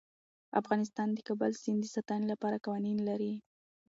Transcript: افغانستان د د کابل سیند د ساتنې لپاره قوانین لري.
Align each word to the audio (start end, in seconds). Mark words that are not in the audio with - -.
افغانستان 0.59 1.07
د 1.11 1.13
د 1.15 1.19
کابل 1.27 1.51
سیند 1.61 1.79
د 1.83 1.87
ساتنې 1.95 2.25
لپاره 2.33 2.61
قوانین 2.65 2.99
لري. 3.09 3.33